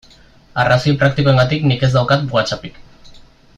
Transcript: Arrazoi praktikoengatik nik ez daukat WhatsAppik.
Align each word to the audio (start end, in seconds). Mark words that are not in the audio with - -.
Arrazoi 0.61 0.93
praktikoengatik 1.01 1.67
nik 1.73 1.85
ez 1.89 1.93
daukat 1.99 2.25
WhatsAppik. 2.37 2.83